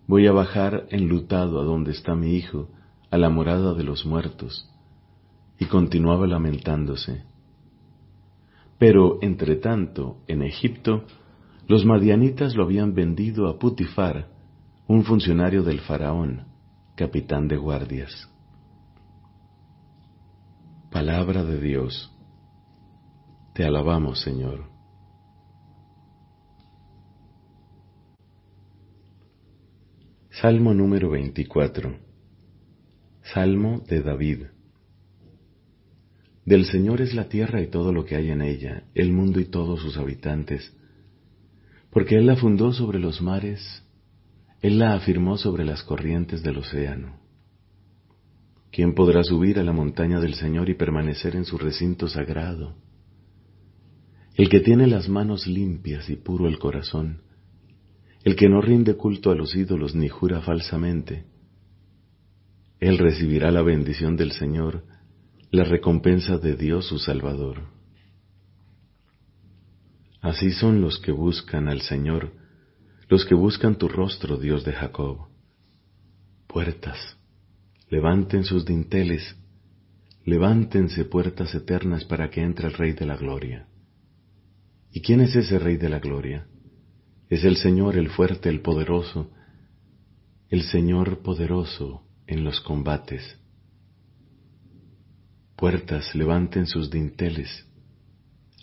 voy 0.06 0.26
a 0.26 0.32
bajar 0.32 0.86
enlutado 0.90 1.58
a 1.58 1.64
donde 1.64 1.92
está 1.92 2.14
mi 2.14 2.34
hijo, 2.34 2.68
a 3.10 3.16
la 3.16 3.30
morada 3.30 3.72
de 3.72 3.84
los 3.84 4.04
muertos. 4.04 4.68
Y 5.58 5.66
continuaba 5.66 6.26
lamentándose. 6.26 7.24
Pero, 8.78 9.18
entre 9.22 9.56
tanto, 9.56 10.18
en 10.26 10.42
Egipto, 10.42 11.04
los 11.66 11.84
madianitas 11.84 12.54
lo 12.54 12.64
habían 12.64 12.94
vendido 12.94 13.48
a 13.48 13.58
Putifar, 13.58 14.28
un 14.86 15.04
funcionario 15.04 15.62
del 15.62 15.80
faraón, 15.80 16.46
capitán 16.96 17.48
de 17.48 17.56
guardias. 17.56 18.30
Palabra 20.90 21.42
de 21.44 21.60
Dios. 21.60 22.12
Te 23.54 23.64
alabamos, 23.64 24.20
Señor. 24.20 24.74
Salmo 30.30 30.74
número 30.74 31.10
24. 31.10 31.96
Salmo 33.22 33.80
de 33.88 34.02
David. 34.02 34.53
Del 36.44 36.66
Señor 36.66 37.00
es 37.00 37.14
la 37.14 37.28
tierra 37.28 37.62
y 37.62 37.68
todo 37.68 37.92
lo 37.92 38.04
que 38.04 38.16
hay 38.16 38.30
en 38.30 38.42
ella, 38.42 38.84
el 38.94 39.12
mundo 39.12 39.40
y 39.40 39.46
todos 39.46 39.80
sus 39.80 39.96
habitantes, 39.96 40.76
porque 41.90 42.16
Él 42.16 42.26
la 42.26 42.36
fundó 42.36 42.72
sobre 42.72 42.98
los 42.98 43.22
mares, 43.22 43.82
Él 44.60 44.78
la 44.78 44.94
afirmó 44.94 45.38
sobre 45.38 45.64
las 45.64 45.82
corrientes 45.82 46.42
del 46.42 46.58
océano. 46.58 47.20
¿Quién 48.70 48.94
podrá 48.94 49.22
subir 49.22 49.58
a 49.58 49.62
la 49.62 49.72
montaña 49.72 50.20
del 50.20 50.34
Señor 50.34 50.68
y 50.68 50.74
permanecer 50.74 51.36
en 51.36 51.44
su 51.44 51.56
recinto 51.56 52.08
sagrado? 52.08 52.74
El 54.34 54.48
que 54.48 54.60
tiene 54.60 54.86
las 54.88 55.08
manos 55.08 55.46
limpias 55.46 56.10
y 56.10 56.16
puro 56.16 56.48
el 56.48 56.58
corazón, 56.58 57.22
el 58.24 58.36
que 58.36 58.48
no 58.48 58.60
rinde 58.60 58.96
culto 58.96 59.30
a 59.30 59.34
los 59.34 59.54
ídolos 59.54 59.94
ni 59.94 60.08
jura 60.08 60.40
falsamente. 60.40 61.24
Él 62.80 62.98
recibirá 62.98 63.52
la 63.52 63.62
bendición 63.62 64.16
del 64.16 64.32
Señor, 64.32 64.82
la 65.54 65.62
recompensa 65.62 66.36
de 66.36 66.56
Dios 66.56 66.88
su 66.88 66.98
Salvador. 66.98 67.68
Así 70.20 70.50
son 70.50 70.80
los 70.80 70.98
que 70.98 71.12
buscan 71.12 71.68
al 71.68 71.80
Señor, 71.82 72.32
los 73.08 73.24
que 73.24 73.36
buscan 73.36 73.78
tu 73.78 73.86
rostro, 73.86 74.36
Dios 74.36 74.64
de 74.64 74.72
Jacob. 74.72 75.28
Puertas, 76.48 77.16
levanten 77.88 78.42
sus 78.42 78.64
dinteles, 78.64 79.36
levántense 80.24 81.04
puertas 81.04 81.54
eternas 81.54 82.04
para 82.04 82.30
que 82.30 82.42
entre 82.42 82.66
el 82.66 82.72
Rey 82.72 82.90
de 82.90 83.06
la 83.06 83.16
Gloria. 83.16 83.68
¿Y 84.90 85.02
quién 85.02 85.20
es 85.20 85.36
ese 85.36 85.60
Rey 85.60 85.76
de 85.76 85.88
la 85.88 86.00
Gloria? 86.00 86.48
Es 87.28 87.44
el 87.44 87.58
Señor 87.58 87.96
el 87.96 88.10
fuerte, 88.10 88.48
el 88.48 88.60
poderoso, 88.60 89.30
el 90.48 90.64
Señor 90.64 91.22
poderoso 91.22 92.02
en 92.26 92.42
los 92.42 92.60
combates. 92.60 93.43
Puertas, 95.64 96.14
levanten 96.14 96.66
sus 96.66 96.90
dinteles, 96.90 97.66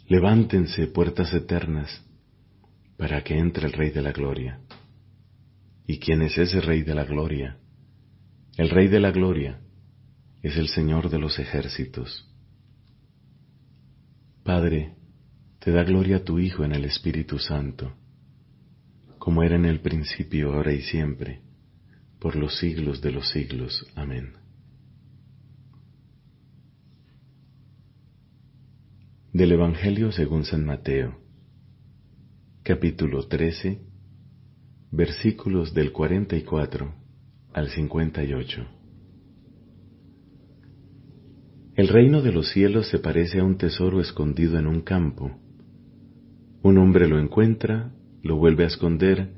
levántense 0.08 0.86
puertas 0.86 1.34
eternas, 1.34 1.90
para 2.96 3.24
que 3.24 3.40
entre 3.40 3.66
el 3.66 3.74
Rey 3.74 3.90
de 3.90 4.04
la 4.04 4.12
Gloria. 4.12 4.60
¿Y 5.88 5.98
quién 5.98 6.22
es 6.22 6.38
ese 6.38 6.62
Rey 6.62 6.84
de 6.84 6.94
la 6.94 7.04
Gloria? 7.06 7.58
El 8.56 8.70
Rey 8.70 8.88
de 8.88 9.00
la 9.00 9.10
Gloria 9.10 9.62
es 10.44 10.56
el 10.58 10.68
Señor 10.68 11.10
de 11.10 11.18
los 11.18 11.40
ejércitos. 11.40 12.32
Padre, 14.44 14.94
te 15.58 15.72
da 15.72 15.84
gloria 15.84 16.18
a 16.18 16.24
tu 16.24 16.38
Hijo 16.38 16.64
en 16.64 16.72
el 16.72 16.86
Espíritu 16.86 17.40
Santo 17.40 17.96
como 19.18 19.42
era 19.42 19.56
en 19.56 19.66
el 19.66 19.80
principio, 19.80 20.54
ahora 20.54 20.72
y 20.72 20.84
siempre, 20.84 21.42
por 22.20 22.36
los 22.36 22.60
siglos 22.60 23.02
de 23.02 23.12
los 23.12 23.28
siglos. 23.30 23.88
Amén. 23.96 24.41
Del 29.34 29.54
Evangelio 29.54 30.12
según 30.12 30.44
San 30.44 30.66
Mateo, 30.66 31.18
capítulo 32.64 33.30
13, 33.30 33.80
versículos 34.92 35.74
del 35.74 35.94
44 35.94 36.94
al 37.54 37.70
58. 37.70 38.68
El 41.78 41.88
reino 41.88 42.22
de 42.22 42.34
los 42.34 42.52
cielos 42.52 42.90
se 42.90 43.00
parece 43.00 43.40
a 43.40 43.46
un 43.46 43.58
tesoro 43.58 44.02
escondido 44.02 44.60
en 44.60 44.68
un 44.68 44.82
campo. 44.82 45.32
Un 46.62 46.78
hombre 46.78 47.08
lo 47.08 47.18
encuentra 47.18 47.94
lo 48.24 48.36
vuelve 48.36 48.66
a 48.66 48.68
esconder 48.68 49.30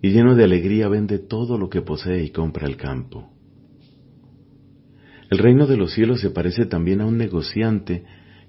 y 0.00 0.12
lleno 0.12 0.34
de 0.34 0.44
alegría 0.44 0.88
vende 0.88 1.18
todo 1.18 1.58
lo 1.58 1.68
que 1.68 1.82
posee 1.82 2.24
y 2.24 2.30
compra 2.30 2.66
el 2.66 2.78
campo. 2.78 3.30
El 5.30 5.36
reino 5.36 5.66
de 5.66 5.76
los 5.76 5.92
cielos 5.92 6.22
se 6.22 6.30
parece 6.30 6.64
también 6.64 7.02
a 7.02 7.06
un 7.06 7.18
negociante 7.18 8.02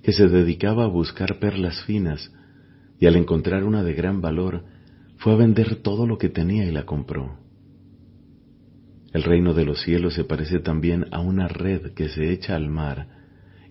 que 0.04 0.14
se 0.14 0.28
dedicaba 0.28 0.86
a 0.86 0.88
buscar 0.88 1.40
perlas 1.40 1.84
finas 1.86 2.32
y 3.00 3.08
al 3.08 3.16
encontrar 3.16 3.64
una 3.64 3.84
de 3.84 3.94
gran 3.94 4.22
valor 4.22 4.64
fue 5.18 5.34
a 5.34 5.38
vender 5.38 5.78
todo 5.78 6.08
lo 6.08 6.18
que 6.18 6.30
tenía 6.30 6.66
y 6.66 6.72
la 6.72 6.86
compró. 6.86 7.38
El 9.14 9.24
reino 9.24 9.54
de 9.54 9.66
los 9.66 9.82
cielos 9.82 10.14
se 10.14 10.24
parece 10.24 10.60
también 10.60 11.06
a 11.12 11.20
una 11.20 11.48
red 11.48 11.94
que 11.94 12.10
se 12.10 12.32
echa 12.32 12.56
al 12.56 12.70
mar 12.70 13.08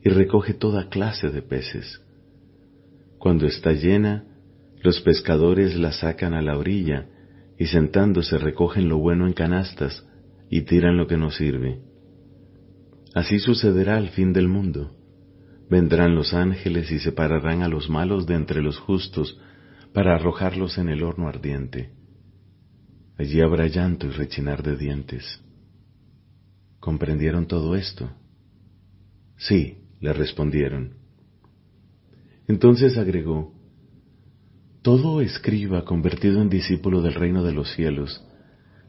y 0.05 0.09
recoge 0.11 0.55
toda 0.55 0.89
clase 0.89 1.31
de 1.31 1.43
peces. 1.43 2.03
Cuando 3.19 3.47
está 3.47 3.73
llena, 3.73 4.25
los 4.83 5.01
pescadores 5.01 5.77
la 5.77 5.93
sacan 5.93 6.35
a 6.35 6.43
la 6.43 6.57
orilla 6.57 7.07
y 7.59 7.67
sentándose 7.67 8.39
recogen 8.39 8.89
lo 8.89 8.99
bueno 8.99 9.27
en 9.27 9.33
canastas 9.33 10.07
y 10.49 10.63
tiran 10.63 10.97
lo 10.97 11.07
que 11.07 11.17
no 11.17 11.31
sirve. 11.31 11.81
Así 13.15 13.39
sucederá 13.39 13.97
al 13.97 14.09
fin 14.11 14.33
del 14.33 14.49
mundo. 14.49 14.97
Vendrán 15.71 16.15
los 16.15 16.35
ángeles 16.35 16.91
y 16.91 16.99
separarán 16.99 17.63
a 17.63 17.69
los 17.69 17.89
malos 17.89 18.27
de 18.27 18.35
entre 18.35 18.61
los 18.61 18.79
justos 18.79 19.41
para 19.93 20.15
arrojarlos 20.15 20.79
en 20.79 20.89
el 20.89 21.03
horno 21.03 21.29
ardiente. 21.29 21.91
Allí 23.17 23.41
habrá 23.41 23.67
llanto 23.69 24.07
y 24.07 24.11
rechinar 24.11 24.63
de 24.63 24.77
dientes. 24.77 25.43
¿Comprendieron 26.81 27.47
todo 27.47 27.77
esto? 27.77 28.11
Sí, 29.37 29.79
le 30.01 30.13
respondieron. 30.13 30.95
Entonces 32.49 32.99
agregó, 32.99 33.55
todo 34.83 35.21
escriba 35.21 35.85
convertido 35.85 36.43
en 36.43 36.49
discípulo 36.49 37.01
del 37.01 37.15
reino 37.15 37.45
de 37.45 37.53
los 37.53 37.73
cielos 37.75 38.27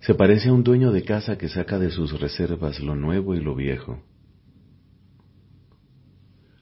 se 0.02 0.16
parece 0.16 0.50
a 0.50 0.54
un 0.54 0.64
dueño 0.64 0.92
de 0.92 1.04
casa 1.04 1.38
que 1.38 1.48
saca 1.48 1.78
de 1.78 1.92
sus 1.92 2.20
reservas 2.20 2.80
lo 2.80 2.96
nuevo 2.96 3.36
y 3.36 3.40
lo 3.40 3.56
viejo. 3.56 4.02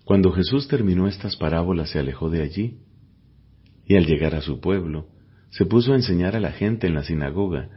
Cuando 0.10 0.32
Jesús 0.32 0.68
terminó 0.68 1.08
estas 1.08 1.36
parábolas 1.36 1.92
se 1.92 2.00
alejó 2.00 2.32
de 2.32 2.42
allí 2.42 2.80
y 3.86 3.96
al 3.96 4.08
llegar 4.08 4.34
a 4.34 4.42
su 4.42 4.60
pueblo 4.60 5.06
se 5.52 5.68
puso 5.68 5.94
a 5.94 5.98
enseñar 5.98 6.36
a 6.36 6.40
la 6.40 6.52
gente 6.52 6.88
en 6.88 6.96
la 6.96 7.04
sinagoga, 7.04 7.70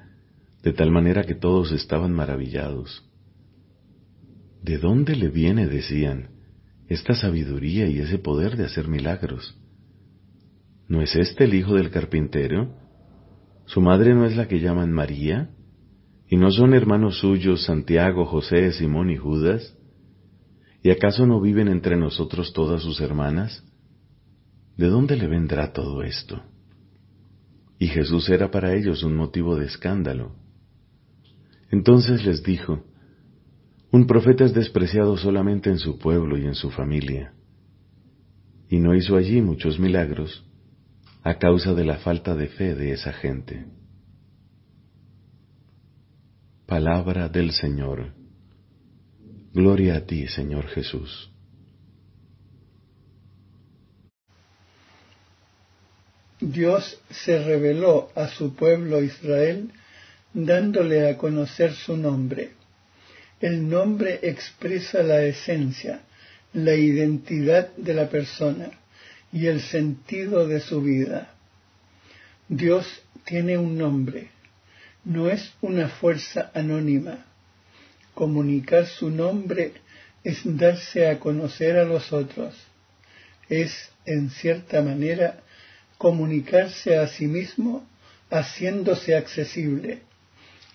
de 0.62 0.72
tal 0.72 0.90
manera 0.90 1.24
que 1.24 1.34
todos 1.34 1.72
estaban 1.72 2.10
maravillados. 2.14 3.06
¿De 4.62 4.78
dónde 4.78 5.14
le 5.14 5.28
viene, 5.28 5.66
decían, 5.66 6.30
esta 6.88 7.14
sabiduría 7.14 7.86
y 7.88 7.98
ese 7.98 8.16
poder 8.16 8.56
de 8.56 8.64
hacer 8.64 8.88
milagros? 8.88 9.54
¿No 10.88 11.02
es 11.02 11.14
este 11.14 11.44
el 11.44 11.52
hijo 11.52 11.74
del 11.74 11.90
carpintero? 11.90 12.74
¿Su 13.66 13.82
madre 13.82 14.14
no 14.14 14.24
es 14.24 14.36
la 14.36 14.48
que 14.48 14.58
llaman 14.58 14.90
María? 14.90 15.50
¿Y 16.30 16.38
no 16.38 16.50
son 16.50 16.72
hermanos 16.72 17.18
suyos 17.18 17.66
Santiago, 17.66 18.24
José, 18.24 18.72
Simón 18.72 19.10
y 19.10 19.18
Judas? 19.18 19.76
¿Y 20.82 20.90
acaso 20.90 21.26
no 21.26 21.40
viven 21.40 21.68
entre 21.68 21.96
nosotros 21.96 22.52
todas 22.52 22.82
sus 22.82 23.00
hermanas? 23.00 23.62
¿De 24.76 24.88
dónde 24.88 25.16
le 25.16 25.28
vendrá 25.28 25.72
todo 25.72 26.02
esto? 26.02 26.42
Y 27.78 27.86
Jesús 27.86 28.28
era 28.28 28.50
para 28.50 28.74
ellos 28.74 29.02
un 29.02 29.14
motivo 29.14 29.56
de 29.56 29.66
escándalo. 29.66 30.34
Entonces 31.70 32.24
les 32.24 32.42
dijo, 32.42 32.84
un 33.92 34.06
profeta 34.06 34.44
es 34.44 34.54
despreciado 34.54 35.16
solamente 35.16 35.70
en 35.70 35.78
su 35.78 35.98
pueblo 35.98 36.36
y 36.38 36.46
en 36.46 36.54
su 36.54 36.70
familia. 36.70 37.32
Y 38.68 38.78
no 38.78 38.94
hizo 38.94 39.16
allí 39.16 39.40
muchos 39.40 39.78
milagros 39.78 40.44
a 41.22 41.38
causa 41.38 41.74
de 41.74 41.84
la 41.84 41.98
falta 41.98 42.34
de 42.34 42.48
fe 42.48 42.74
de 42.74 42.92
esa 42.92 43.12
gente. 43.12 43.66
Palabra 46.66 47.28
del 47.28 47.52
Señor. 47.52 48.21
Gloria 49.54 49.96
a 49.96 50.06
ti, 50.06 50.28
Señor 50.28 50.66
Jesús. 50.68 51.30
Dios 56.40 56.98
se 57.10 57.42
reveló 57.44 58.10
a 58.14 58.28
su 58.28 58.54
pueblo 58.54 59.02
Israel 59.02 59.70
dándole 60.32 61.08
a 61.08 61.18
conocer 61.18 61.74
su 61.74 61.96
nombre. 61.96 62.52
El 63.40 63.68
nombre 63.68 64.20
expresa 64.22 65.02
la 65.02 65.22
esencia, 65.22 66.00
la 66.54 66.74
identidad 66.74 67.76
de 67.76 67.94
la 67.94 68.08
persona 68.08 68.70
y 69.32 69.46
el 69.46 69.60
sentido 69.60 70.48
de 70.48 70.60
su 70.60 70.80
vida. 70.80 71.34
Dios 72.48 72.86
tiene 73.24 73.58
un 73.58 73.76
nombre, 73.76 74.30
no 75.04 75.28
es 75.28 75.52
una 75.60 75.88
fuerza 75.88 76.50
anónima. 76.54 77.26
Comunicar 78.14 78.86
su 78.86 79.10
nombre 79.10 79.72
es 80.24 80.40
darse 80.44 81.08
a 81.08 81.18
conocer 81.18 81.76
a 81.76 81.84
los 81.84 82.12
otros, 82.12 82.54
es, 83.48 83.90
en 84.04 84.30
cierta 84.30 84.82
manera, 84.82 85.40
comunicarse 85.98 86.96
a 86.96 87.06
sí 87.08 87.26
mismo 87.26 87.86
haciéndose 88.30 89.14
accesible, 89.14 90.00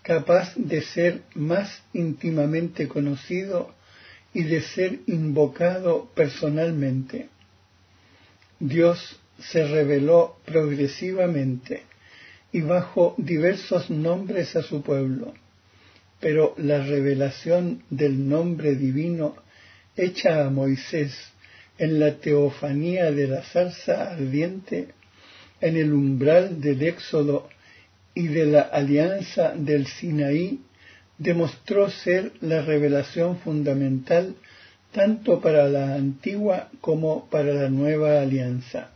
capaz 0.04 0.54
de 0.56 0.82
ser 0.82 1.22
más 1.34 1.82
íntimamente 1.94 2.88
conocido 2.88 3.74
y 4.34 4.44
de 4.44 4.62
ser 4.62 5.00
invocado 5.08 6.10
personalmente. 6.14 7.30
Dios 8.60 9.20
se 9.40 9.68
reveló 9.68 10.38
progresivamente 10.46 11.84
y 12.52 12.62
bajo 12.62 13.16
diversos 13.18 13.90
nombres 13.90 14.56
a 14.56 14.64
su 14.64 14.82
pueblo. 14.82 15.34
Pero 16.20 16.56
la 16.58 16.84
revelación 16.84 17.84
del 17.90 18.28
nombre 18.28 18.76
divino 18.76 19.36
hecha 19.96 20.46
a 20.46 20.50
Moisés 20.50 21.14
en 21.78 22.00
la 22.00 22.16
teofanía 22.16 23.12
de 23.12 23.28
la 23.28 23.44
zarza 23.44 24.12
ardiente, 24.12 24.90
en 25.62 25.78
el 25.78 25.94
umbral 25.94 26.60
del 26.60 26.82
Éxodo 26.84 27.50
y 28.14 28.28
de 28.28 28.46
la 28.48 28.62
alianza 28.62 29.54
del 29.56 29.86
Sinaí, 29.88 30.62
demostró 31.18 31.90
ser 31.90 32.32
la 32.42 32.62
revelación 32.62 33.40
fundamental 33.40 34.36
tanto 34.92 35.42
para 35.42 35.68
la 35.68 35.96
antigua 35.96 36.70
como 36.82 37.30
para 37.30 37.54
la 37.54 37.70
nueva 37.70 38.22
alianza. 38.22 38.90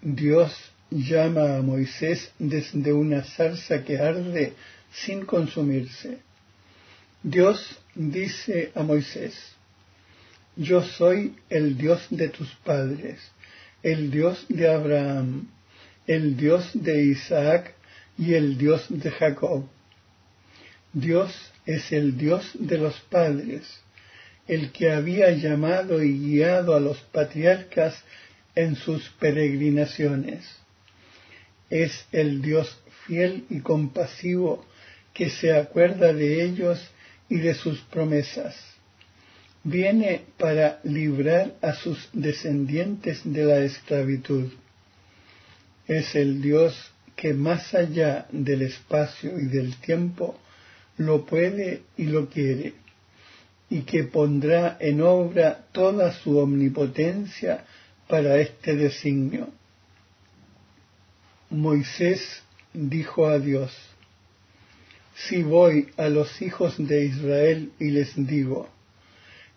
Dios 0.00 0.52
llama 0.90 1.56
a 1.56 1.62
Moisés 1.62 2.32
desde 2.38 2.92
una 2.92 3.22
zarza 3.22 3.84
que 3.84 3.98
arde 3.98 4.54
sin 4.92 5.24
consumirse. 5.24 6.18
Dios 7.22 7.78
dice 7.94 8.72
a 8.74 8.82
Moisés, 8.82 9.34
Yo 10.56 10.82
soy 10.82 11.36
el 11.48 11.76
Dios 11.78 12.06
de 12.10 12.28
tus 12.28 12.48
padres, 12.64 13.20
el 13.82 14.10
Dios 14.10 14.44
de 14.48 14.68
Abraham, 14.68 15.48
el 16.06 16.36
Dios 16.36 16.70
de 16.74 17.04
Isaac 17.04 17.74
y 18.18 18.34
el 18.34 18.58
Dios 18.58 18.86
de 18.88 19.10
Jacob. 19.10 19.66
Dios 20.92 21.32
es 21.64 21.92
el 21.92 22.18
Dios 22.18 22.50
de 22.54 22.78
los 22.78 23.00
padres, 23.00 23.80
el 24.46 24.72
que 24.72 24.90
había 24.90 25.30
llamado 25.30 26.02
y 26.02 26.18
guiado 26.18 26.74
a 26.74 26.80
los 26.80 26.98
patriarcas 26.98 28.02
en 28.54 28.76
sus 28.76 29.08
peregrinaciones. 29.20 30.44
Es 31.70 32.04
el 32.12 32.42
Dios 32.42 32.78
fiel 33.06 33.46
y 33.48 33.60
compasivo 33.60 34.66
que 35.12 35.30
se 35.30 35.52
acuerda 35.54 36.12
de 36.12 36.44
ellos 36.44 36.80
y 37.28 37.38
de 37.38 37.54
sus 37.54 37.80
promesas. 37.82 38.54
Viene 39.64 40.22
para 40.38 40.80
librar 40.82 41.54
a 41.62 41.74
sus 41.74 42.08
descendientes 42.12 43.20
de 43.24 43.44
la 43.44 43.58
esclavitud. 43.58 44.50
Es 45.86 46.14
el 46.14 46.42
Dios 46.42 46.92
que 47.14 47.34
más 47.34 47.74
allá 47.74 48.26
del 48.32 48.62
espacio 48.62 49.38
y 49.38 49.46
del 49.46 49.76
tiempo 49.76 50.36
lo 50.96 51.24
puede 51.24 51.82
y 51.96 52.04
lo 52.04 52.28
quiere, 52.28 52.74
y 53.70 53.82
que 53.82 54.04
pondrá 54.04 54.76
en 54.80 55.00
obra 55.00 55.64
toda 55.72 56.12
su 56.12 56.38
omnipotencia 56.38 57.64
para 58.08 58.38
este 58.38 58.76
designio. 58.76 59.48
Moisés 61.50 62.42
dijo 62.72 63.26
a 63.26 63.38
Dios, 63.38 63.72
Si 65.14 65.42
voy 65.42 65.88
a 65.96 66.08
los 66.08 66.40
hijos 66.40 66.74
de 66.78 67.04
Israel 67.04 67.72
y 67.78 67.90
les 67.90 68.14
digo, 68.16 68.68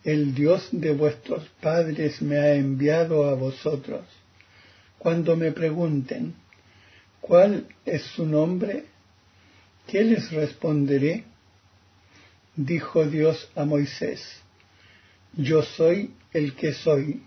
el 0.03 0.35
Dios 0.35 0.69
de 0.71 0.93
vuestros 0.93 1.47
padres 1.61 2.21
me 2.21 2.37
ha 2.37 2.53
enviado 2.55 3.27
a 3.27 3.33
vosotros, 3.33 4.05
cuando 4.99 5.35
me 5.35 5.51
pregunten, 5.51 6.35
¿cuál 7.21 7.67
es 7.85 8.03
su 8.03 8.25
nombre? 8.25 8.85
¿Qué 9.87 10.03
les 10.03 10.31
responderé? 10.31 11.23
Dijo 12.55 13.05
Dios 13.05 13.49
a 13.55 13.65
Moisés, 13.65 14.21
Yo 15.33 15.61
soy 15.61 16.13
el 16.33 16.55
que 16.55 16.73
soy. 16.73 17.23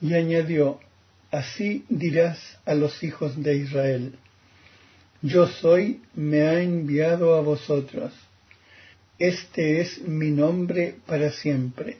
Y 0.00 0.14
añadió, 0.14 0.80
Así 1.30 1.84
dirás 1.88 2.58
a 2.64 2.74
los 2.74 3.02
hijos 3.04 3.40
de 3.40 3.56
Israel, 3.56 4.18
Yo 5.22 5.46
soy, 5.46 6.00
me 6.14 6.42
ha 6.42 6.60
enviado 6.60 7.34
a 7.34 7.40
vosotros. 7.40 8.12
Este 9.18 9.80
es 9.80 10.00
mi 10.02 10.30
nombre 10.30 10.94
para 11.06 11.30
siempre. 11.30 11.98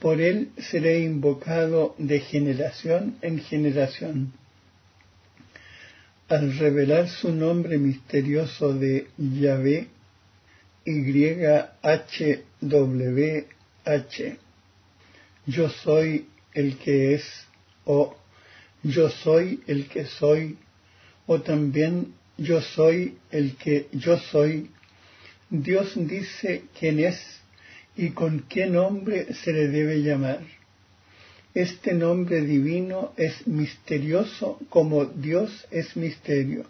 Por 0.00 0.20
él 0.20 0.50
seré 0.58 1.00
invocado 1.00 1.94
de 1.98 2.20
generación 2.20 3.16
en 3.22 3.40
generación 3.40 4.32
al 6.28 6.58
revelar 6.58 7.08
su 7.08 7.32
nombre 7.32 7.78
misterioso 7.78 8.74
de 8.74 9.06
Yahvé, 9.16 9.86
YHWH, 10.84 11.56
yo 15.46 15.70
soy 15.70 16.26
el 16.52 16.76
que 16.78 17.14
es, 17.14 17.24
o 17.84 18.16
yo 18.82 19.08
soy 19.10 19.62
el 19.66 19.86
que 19.88 20.06
soy, 20.06 20.58
o 21.26 21.40
también 21.42 22.14
yo 22.38 22.60
soy 22.60 23.18
el 23.30 23.56
que 23.56 23.88
yo 23.92 24.18
soy, 24.18 24.70
Dios 25.48 25.92
dice 25.96 26.64
quién 26.78 26.98
es 26.98 27.18
y 27.96 28.10
con 28.10 28.40
qué 28.48 28.66
nombre 28.66 29.32
se 29.34 29.52
le 29.52 29.68
debe 29.68 30.02
llamar. 30.02 30.40
Este 31.54 31.94
nombre 31.94 32.42
divino 32.42 33.14
es 33.16 33.46
misterioso 33.46 34.58
como 34.68 35.06
Dios 35.06 35.66
es 35.70 35.96
misterio. 35.96 36.66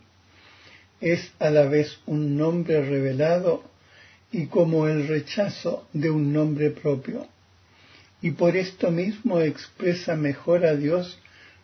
Es 1.00 1.33
a 1.40 1.50
la 1.50 1.66
vez 1.66 1.98
un 2.07 2.37
nombre 2.37 2.81
revelado 2.83 3.64
y 4.31 4.46
como 4.46 4.87
el 4.87 5.09
rechazo 5.09 5.88
de 5.92 6.11
un 6.11 6.33
nombre 6.33 6.70
propio. 6.70 7.26
Y 8.22 8.31
por 8.33 8.57
esto 8.57 8.90
mismo 8.90 9.40
expresa 9.40 10.14
mejor 10.14 10.64
a 10.64 10.76
Dios 10.76 11.18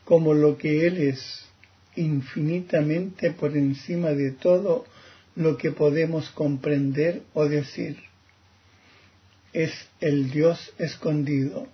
como 0.05 0.35
lo 0.35 0.59
que 0.59 0.87
Él 0.87 0.99
es, 0.99 1.47
infinitamente 1.97 3.31
por 3.33 3.57
encima 3.57 4.11
de 4.11 4.33
todo 4.33 4.85
lo 5.35 5.57
que 5.57 5.71
podemos 5.71 6.31
comprender 6.31 7.23
o 7.35 7.49
decir. 7.49 7.97
Es 9.53 9.73
el 10.01 10.31
Dios 10.31 10.73
escondido 10.79 11.69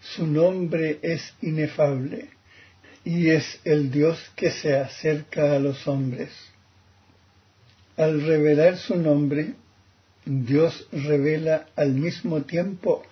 su 0.00 0.26
nombre 0.26 0.98
es 1.02 1.34
inefable 1.42 2.30
y 3.04 3.28
es 3.28 3.60
el 3.64 3.90
Dios 3.90 4.18
que 4.34 4.50
se 4.50 4.74
acerca 4.74 5.54
a 5.54 5.58
los 5.58 5.86
hombres. 5.86 6.30
Al 7.96 8.22
revelar 8.22 8.78
su 8.78 8.96
nombre, 8.96 9.54
Dios 10.24 10.88
revela 10.90 11.66
al 11.76 11.92
mismo 11.92 12.42
tiempo 12.42 13.02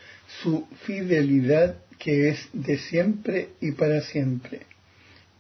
su 0.42 0.66
fidelidad 0.84 1.76
que 1.98 2.30
es 2.30 2.48
de 2.54 2.78
siempre 2.78 3.50
y 3.60 3.72
para 3.72 4.00
siempre, 4.00 4.62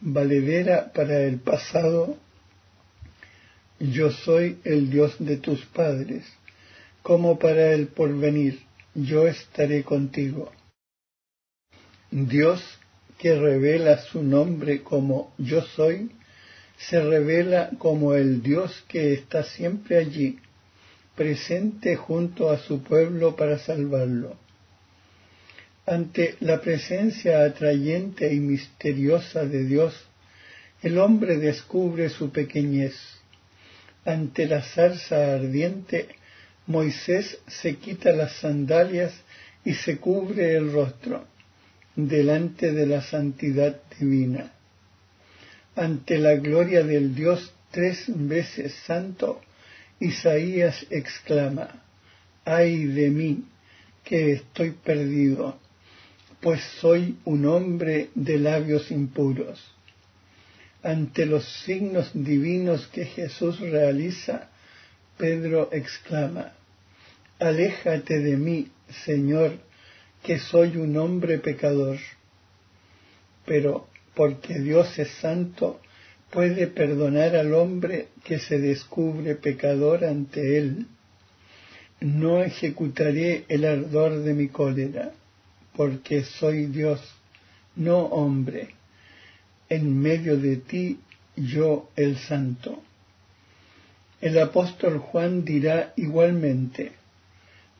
valedera 0.00 0.92
para 0.92 1.20
el 1.24 1.38
pasado. 1.38 2.16
Yo 3.78 4.10
soy 4.10 4.58
el 4.64 4.90
Dios 4.90 5.16
de 5.18 5.36
tus 5.36 5.64
padres, 5.66 6.24
como 7.02 7.38
para 7.38 7.72
el 7.72 7.88
porvenir, 7.88 8.60
yo 8.94 9.28
estaré 9.28 9.84
contigo. 9.84 10.50
Dios 12.10 12.62
que 13.18 13.38
revela 13.38 13.98
su 13.98 14.22
nombre 14.22 14.82
como 14.82 15.34
yo 15.38 15.62
soy, 15.62 16.10
se 16.78 17.00
revela 17.00 17.70
como 17.78 18.14
el 18.14 18.42
Dios 18.42 18.84
que 18.88 19.12
está 19.12 19.42
siempre 19.42 19.98
allí, 19.98 20.38
presente 21.16 21.96
junto 21.96 22.50
a 22.50 22.58
su 22.58 22.82
pueblo 22.82 23.36
para 23.36 23.58
salvarlo. 23.58 24.36
Ante 25.90 26.36
la 26.40 26.60
presencia 26.60 27.44
atrayente 27.44 28.30
y 28.34 28.40
misteriosa 28.40 29.46
de 29.46 29.64
Dios, 29.64 29.94
el 30.82 30.98
hombre 30.98 31.38
descubre 31.38 32.10
su 32.10 32.30
pequeñez. 32.30 32.94
Ante 34.04 34.46
la 34.46 34.60
zarza 34.60 35.34
ardiente, 35.34 36.08
Moisés 36.66 37.38
se 37.46 37.76
quita 37.76 38.12
las 38.12 38.32
sandalias 38.32 39.14
y 39.64 39.72
se 39.72 39.96
cubre 39.96 40.56
el 40.56 40.70
rostro 40.70 41.24
delante 41.96 42.72
de 42.72 42.86
la 42.86 43.00
santidad 43.00 43.80
divina. 43.98 44.52
Ante 45.74 46.18
la 46.18 46.34
gloria 46.34 46.82
del 46.84 47.14
Dios 47.14 47.54
tres 47.70 48.04
veces 48.08 48.74
santo, 48.84 49.40
Isaías 50.00 50.84
exclama, 50.90 51.82
ay 52.44 52.84
de 52.84 53.08
mí, 53.08 53.44
que 54.04 54.32
estoy 54.32 54.72
perdido, 54.72 55.58
pues 56.40 56.62
soy 56.80 57.18
un 57.24 57.46
hombre 57.46 58.10
de 58.14 58.38
labios 58.38 58.90
impuros. 58.90 59.74
Ante 60.82 61.26
los 61.26 61.44
signos 61.64 62.10
divinos 62.14 62.86
que 62.88 63.04
Jesús 63.04 63.58
realiza, 63.58 64.50
Pedro 65.16 65.68
exclama, 65.72 66.52
Aléjate 67.40 68.20
de 68.20 68.36
mí, 68.36 68.68
Señor, 69.04 69.52
que 70.22 70.38
soy 70.38 70.76
un 70.76 70.96
hombre 70.96 71.38
pecador, 71.38 71.98
pero 73.44 73.88
porque 74.14 74.58
Dios 74.58 74.98
es 74.98 75.08
santo, 75.20 75.80
puede 76.30 76.66
perdonar 76.66 77.36
al 77.36 77.54
hombre 77.54 78.08
que 78.24 78.38
se 78.38 78.58
descubre 78.58 79.34
pecador 79.36 80.04
ante 80.04 80.58
él. 80.58 80.86
No 82.00 82.42
ejecutaré 82.42 83.44
el 83.48 83.64
ardor 83.64 84.18
de 84.20 84.34
mi 84.34 84.48
cólera, 84.48 85.12
porque 85.78 86.24
soy 86.24 86.66
Dios, 86.66 87.00
no 87.76 87.98
hombre. 88.06 88.70
En 89.68 89.96
medio 89.96 90.36
de 90.36 90.56
ti 90.56 90.98
yo 91.36 91.88
el 91.94 92.18
santo. 92.18 92.82
El 94.20 94.40
apóstol 94.40 94.98
Juan 94.98 95.44
dirá 95.44 95.92
igualmente, 95.94 96.94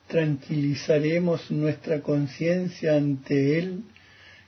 tranquilizaremos 0.07 1.51
nuestra 1.51 2.01
conciencia 2.01 2.95
ante 2.95 3.59
Él 3.59 3.83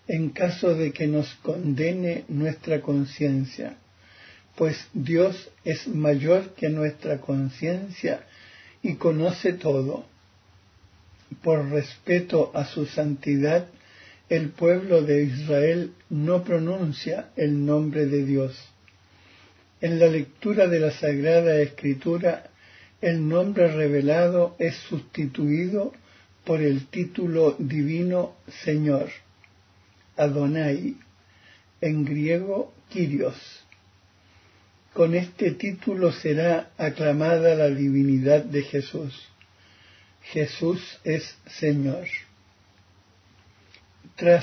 en 0.06 0.30
caso 0.30 0.76
de 0.76 0.92
que 0.92 1.08
nos 1.08 1.34
condene 1.42 2.26
nuestra 2.28 2.80
conciencia, 2.80 3.78
pues 4.54 4.86
Dios 4.92 5.50
es 5.64 5.88
mayor 5.88 6.54
que 6.54 6.68
nuestra 6.68 7.20
conciencia 7.20 8.24
y 8.80 8.94
conoce 8.94 9.54
todo. 9.54 10.04
Por 11.42 11.70
respeto 11.70 12.50
a 12.54 12.64
su 12.66 12.86
santidad, 12.86 13.68
el 14.28 14.50
pueblo 14.50 15.02
de 15.02 15.24
Israel 15.24 15.92
no 16.08 16.44
pronuncia 16.44 17.30
el 17.36 17.64
nombre 17.64 18.06
de 18.06 18.24
Dios. 18.24 18.56
En 19.80 19.98
la 19.98 20.06
lectura 20.06 20.68
de 20.68 20.80
la 20.80 20.90
Sagrada 20.90 21.60
Escritura 21.60 22.50
el 23.00 23.26
nombre 23.26 23.68
revelado 23.68 24.56
es 24.58 24.76
sustituido 24.76 25.92
por 26.44 26.60
el 26.60 26.86
título 26.88 27.56
divino 27.58 28.36
Señor, 28.62 29.08
Adonai, 30.16 30.96
en 31.80 32.04
griego 32.04 32.74
Kyrios. 32.90 33.64
Con 34.92 35.14
este 35.14 35.52
título 35.52 36.12
será 36.12 36.72
aclamada 36.76 37.54
la 37.54 37.68
divinidad 37.68 38.44
de 38.44 38.62
Jesús. 38.64 39.29
Jesús 40.22 41.00
es 41.04 41.36
Señor. 41.46 42.06